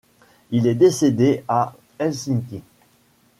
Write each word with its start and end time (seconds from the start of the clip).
Il 0.49 0.65
est 0.65 0.73
décédé 0.73 1.43
à 1.47 1.73
Helsinki. 1.99 2.63